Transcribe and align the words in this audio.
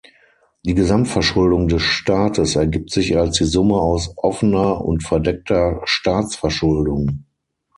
Die 0.65 0.73
Gesamtverschuldung 0.73 1.67
des 1.67 1.83
Staates 1.83 2.55
ergibt 2.55 2.89
sich 2.89 3.19
als 3.19 3.37
die 3.37 3.43
Summe 3.45 3.75
aus 3.75 4.11
offener 4.17 4.83
und 4.83 5.03
verdeckter 5.03 5.79
Staatsverschuldung. 5.83 7.25